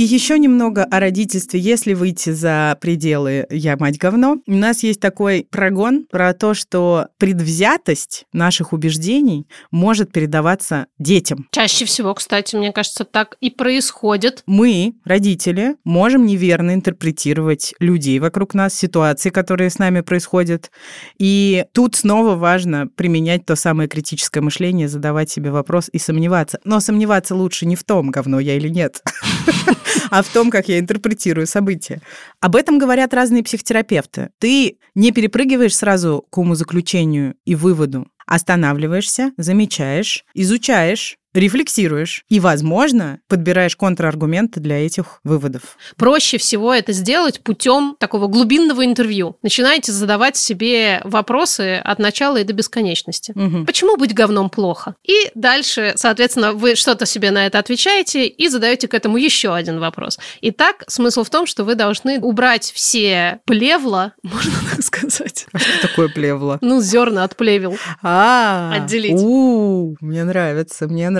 [0.00, 4.38] И еще немного о родительстве, если выйти за пределы «я мать говно».
[4.46, 11.48] У нас есть такой прогон про то, что предвзятость наших убеждений может передаваться детям.
[11.50, 14.42] Чаще всего, кстати, мне кажется, так и происходит.
[14.46, 20.70] Мы, родители, можем неверно интерпретировать людей вокруг нас, ситуации, которые с нами происходят.
[21.18, 26.58] И тут снова важно применять то самое критическое мышление, задавать себе вопрос и сомневаться.
[26.64, 29.02] Но сомневаться лучше не в том, говно я или нет,
[30.20, 32.00] а в том, как я интерпретирую события.
[32.40, 34.30] Об этом говорят разные психотерапевты.
[34.38, 43.76] Ты не перепрыгиваешь сразу к умозаключению и выводу, останавливаешься, замечаешь, изучаешь, рефлексируешь и, возможно, подбираешь
[43.76, 45.76] контраргументы для этих выводов.
[45.96, 49.36] Проще всего это сделать путем такого глубинного интервью.
[49.42, 53.32] Начинаете задавать себе вопросы от начала и до бесконечности.
[53.34, 53.66] Мгм.
[53.66, 54.96] Почему быть говном плохо?
[55.04, 59.78] И дальше, соответственно, вы что-то себе на это отвечаете и задаете к этому еще один
[59.78, 60.18] вопрос.
[60.40, 65.46] Итак, смысл в том, что вы должны убрать все плевла, можно так сказать.
[65.52, 66.58] А что такое плевло?
[66.60, 67.76] Ну, зерна от плевел.
[68.02, 69.20] А, Отделить.
[69.20, 71.19] У, мне нравится, мне нравится.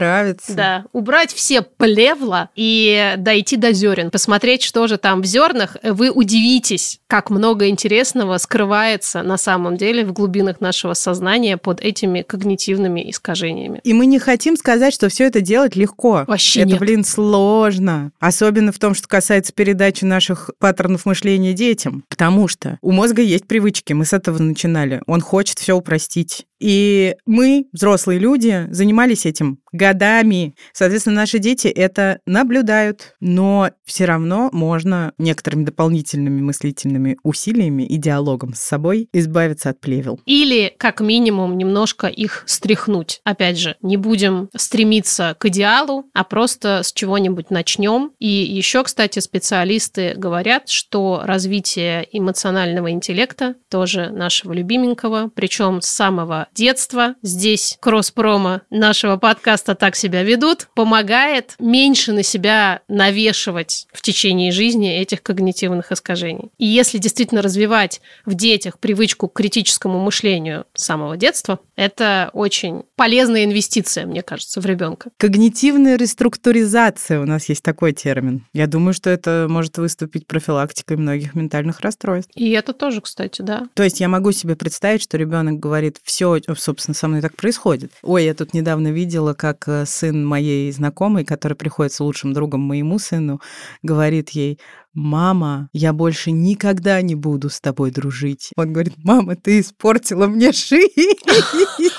[0.54, 5.76] Да, убрать все плевла и дойти до зерен, посмотреть, что же там в зернах.
[5.82, 12.22] Вы удивитесь, как много интересного скрывается на самом деле в глубинах нашего сознания под этими
[12.22, 13.80] когнитивными искажениями.
[13.84, 16.24] И мы не хотим сказать, что все это делать легко.
[16.26, 16.80] Вообще это, нет.
[16.80, 18.12] блин, сложно.
[18.20, 22.04] Особенно в том, что касается передачи наших паттернов мышления детям.
[22.08, 23.92] Потому что у мозга есть привычки.
[23.92, 25.02] Мы с этого начинали.
[25.06, 26.46] Он хочет все упростить.
[26.60, 30.54] И мы, взрослые люди, занимались этим годами.
[30.72, 38.54] Соответственно, наши дети это наблюдают, но все равно можно некоторыми дополнительными мыслительными усилиями и диалогом
[38.54, 40.20] с собой избавиться от плевел.
[40.26, 43.20] Или, как минимум, немножко их стряхнуть.
[43.24, 48.12] Опять же, не будем стремиться к идеалу, а просто с чего-нибудь начнем.
[48.18, 56.48] И еще, кстати, специалисты говорят, что развитие эмоционального интеллекта, тоже нашего любименького, причем с самого
[56.54, 64.52] детства, здесь кросс-промо нашего подкаста «Так себя ведут», помогает меньше на себя навешивать в течение
[64.52, 66.50] жизни этих когнитивных искажений.
[66.58, 72.82] И если действительно развивать в детях привычку к критическому мышлению с самого детства, это очень
[72.96, 75.10] полезная инвестиция, мне кажется, в ребенка.
[75.16, 78.44] Когнитивная реструктуризация у нас есть такой термин.
[78.52, 82.32] Я думаю, что это может выступить профилактикой многих ментальных расстройств.
[82.34, 83.68] И это тоже, кстати, да.
[83.74, 87.92] То есть я могу себе представить, что ребенок говорит, все, собственно, со мной так происходит.
[88.02, 92.98] Ой, я тут недавно видела, как э, сын моей знакомой, который приходится лучшим другом моему
[92.98, 93.40] сыну,
[93.82, 94.58] говорит ей,
[94.94, 98.50] мама, я больше никогда не буду с тобой дружить.
[98.56, 101.18] Он говорит, мама, ты испортила мне жизнь.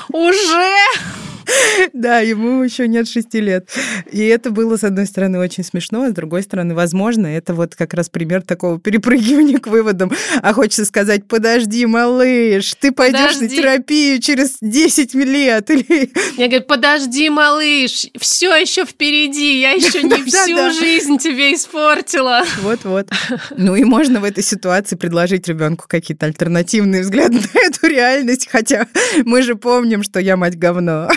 [0.09, 1.30] Уже?
[1.93, 3.69] Да, ему еще нет шести лет.
[4.11, 7.75] И это было, с одной стороны, очень смешно, а с другой стороны, возможно, это вот
[7.75, 10.11] как раз пример такого перепрыгивания к выводам.
[10.41, 15.69] А хочется сказать, подожди, малыш, ты пойдешь на терапию через 10 лет.
[15.69, 16.11] Или...
[16.37, 22.43] Я говорю, подожди, малыш, все еще впереди, я еще не всю жизнь тебе испортила.
[22.61, 23.09] Вот-вот.
[23.57, 28.87] Ну и можно в этой ситуации предложить ребенку какие-то альтернативные взгляды на эту реальность, хотя
[29.25, 31.09] мы же помним, что я мать говно.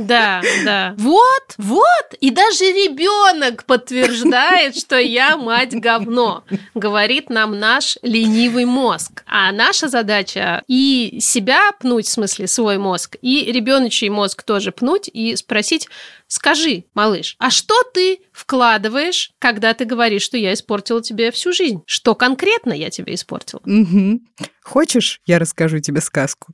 [0.00, 0.94] Да, да.
[0.98, 2.14] Вот, вот.
[2.20, 9.22] И даже ребенок подтверждает, что я мать говно, говорит нам наш ленивый мозг.
[9.26, 15.08] А наша задача и себя пнуть, в смысле свой мозг, и ребеночий мозг тоже пнуть
[15.12, 15.88] и спросить,
[16.34, 21.84] Скажи, малыш, а что ты вкладываешь, когда ты говоришь, что я испортила тебе всю жизнь?
[21.86, 23.60] Что конкретно я тебе испортила?
[23.64, 24.20] Угу.
[24.64, 26.52] Хочешь, я расскажу тебе сказку?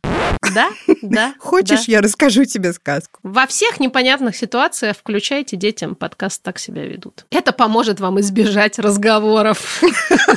[0.55, 0.69] Да,
[1.01, 1.35] да.
[1.39, 1.93] Хочешь, да.
[1.93, 3.21] я расскажу тебе сказку?
[3.23, 7.25] Во всех непонятных ситуациях включайте детям подкаст «Так себя ведут».
[7.31, 9.81] Это поможет вам избежать разговоров.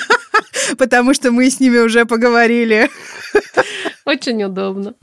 [0.77, 2.89] Потому что мы с ними уже поговорили.
[4.05, 4.95] Очень удобно.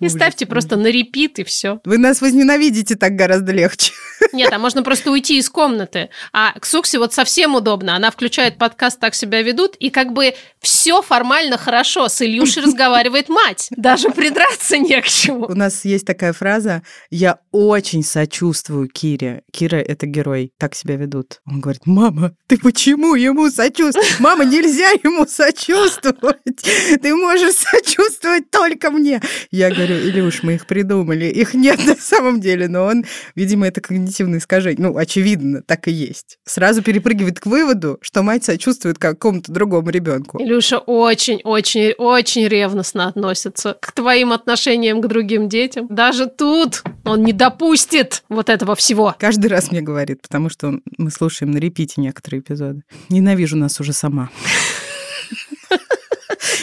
[0.00, 1.80] И ставьте просто на репит, и все.
[1.84, 3.92] Вы нас возненавидите так гораздо легче.
[4.32, 6.10] Нет, а можно просто уйти из комнаты.
[6.32, 7.96] А к Суксе вот совсем удобно.
[7.96, 12.08] Она включает подкаст «Так себя ведут», и как бы все формально хорошо.
[12.08, 13.68] С Ильюшей разговаривает мать.
[13.70, 15.46] Даже придраться не к чему.
[15.46, 19.42] У нас есть такая фраза «Я очень сочувствую Кире».
[19.52, 20.52] Кира— это герой.
[20.58, 21.40] Так себя ведут.
[21.46, 24.20] Он говорит, мама, ты почему ему сочувствуешь?
[24.20, 26.62] Мама, нельзя ему сочувствовать.
[27.02, 29.20] Ты можешь сочувствовать только мне.
[29.50, 31.26] Я говорю, или уж мы их придумали.
[31.26, 34.88] Их нет на самом деле, но он, видимо, это когнитивное искажение.
[34.88, 36.38] Ну, очевидно, так и есть.
[36.44, 40.42] Сразу перепрыгивает к выводу, что мать сочувствует какому-то другому ребенку.
[40.42, 45.86] Илюша очень-очень-очень ревностно относится к твоим отношениям к другим детям.
[45.88, 49.14] Даже тут он не допустит вот этого всего.
[49.18, 52.82] Каждый раз мне говорит, потому что мы слушаем на репите некоторые эпизоды.
[53.08, 54.30] Ненавижу нас уже сама.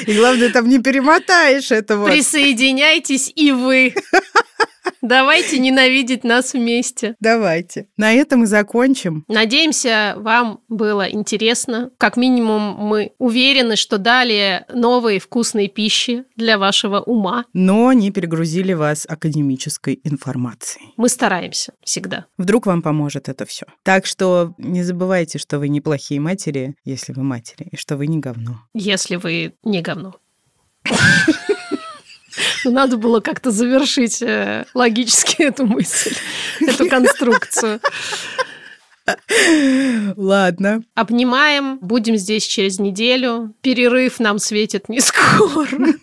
[0.05, 2.05] И главное, там не перемотаешь этого.
[2.05, 3.93] Присоединяйтесь и вы.
[5.05, 7.15] Давайте ненавидеть нас вместе.
[7.19, 7.87] Давайте.
[7.95, 9.23] На этом и закончим.
[9.27, 11.91] Надеемся, вам было интересно.
[11.99, 17.45] Как минимум, мы уверены, что дали новые вкусные пищи для вашего ума.
[17.53, 20.93] Но не перегрузили вас академической информацией.
[20.97, 22.25] Мы стараемся всегда.
[22.37, 23.67] Вдруг вам поможет это все.
[23.83, 28.17] Так что не забывайте, что вы неплохие матери, если вы матери, и что вы не
[28.17, 28.61] говно.
[28.73, 30.15] Если вы не говно.
[30.89, 30.95] Ну,
[32.71, 36.15] надо было как-то завершить э, логически эту мысль,
[36.61, 37.79] эту конструкцию.
[40.15, 40.81] Ладно.
[40.95, 41.77] Обнимаем.
[41.79, 43.53] Будем здесь через неделю.
[43.61, 45.93] Перерыв нам светит не скоро.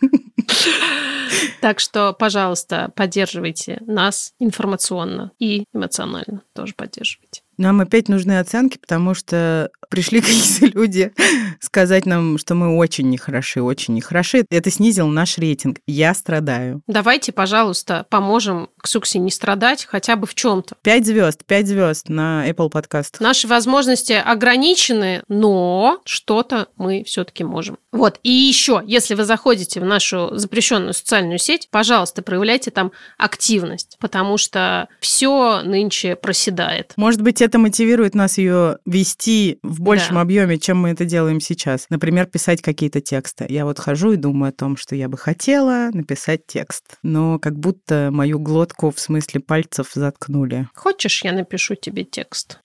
[1.60, 7.42] Так что, пожалуйста, поддерживайте нас информационно и эмоционально тоже поддерживайте.
[7.56, 11.12] Нам опять нужны оценки, потому что пришли какие-то люди
[11.60, 14.46] сказать нам, что мы очень нехороши, очень нехороши.
[14.50, 15.78] Это снизило наш рейтинг.
[15.86, 16.80] Я страдаю.
[16.86, 20.76] Давайте, пожалуйста, поможем Ксуксе не страдать хотя бы в чем-то.
[20.82, 23.16] Пять звезд, пять звезд на Apple Podcast.
[23.20, 27.76] Наши возможности ограничены, но что-то мы все-таки можем.
[27.92, 28.18] Вот.
[28.22, 34.38] И еще, если вы заходите в нашу запрещенную социальную сеть, пожалуйста, проявляйте там активность, потому
[34.38, 36.94] что все нынче проседает.
[36.96, 40.22] Может быть, это мотивирует нас ее вести в большем да.
[40.22, 41.86] объеме, чем мы это делаем сейчас.
[41.90, 43.46] Например, писать какие-то тексты.
[43.48, 46.98] Я вот хожу и думаю о том, что я бы хотела написать текст.
[47.02, 50.68] Но как будто мою глотку в смысле пальцев заткнули.
[50.74, 52.60] Хочешь, я напишу тебе текст?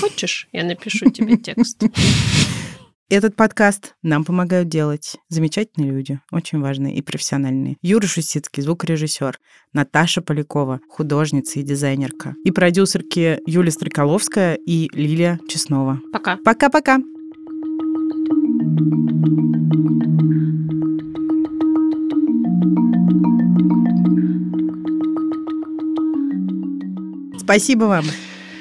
[0.00, 1.82] Хочешь, я напишу тебе текст?
[3.12, 7.76] Этот подкаст нам помогают делать замечательные люди, очень важные и профессиональные.
[7.82, 9.38] Юра Шусицкий, звукорежиссер,
[9.74, 16.00] Наташа Полякова, художница и дизайнерка, и продюсерки Юлия Стреколовская и Лилия Чеснова.
[16.10, 16.38] Пока.
[16.42, 17.00] Пока-пока.
[27.38, 28.06] Спасибо вам.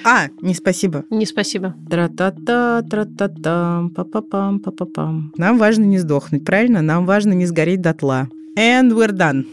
[0.04, 1.04] А, не спасибо.
[1.10, 1.76] Не спасибо.
[1.90, 5.32] Тра-та-та, тра-та-та, па-па-пам, па-па-пам.
[5.38, 6.82] Нам важно не сдохнуть, правильно?
[6.82, 8.28] Нам важно не сгореть дотла.
[8.58, 9.46] And we're done.